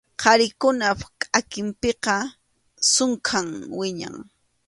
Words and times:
Qharikunap 0.21 0.99
kʼakinpiqa 1.21 2.15
sunkham 2.93 3.47
wiñan. 3.77 4.15